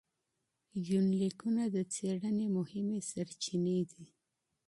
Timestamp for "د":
1.75-1.77